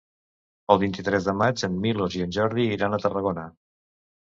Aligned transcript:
El 0.75 0.79
vint-i-tres 0.83 1.27
de 1.27 1.35
maig 1.43 1.65
en 1.69 1.77
Milos 1.85 2.17
i 2.21 2.25
en 2.27 2.35
Jordi 2.39 2.67
iran 2.79 2.99
a 2.99 3.03
Tarragona. 3.07 3.47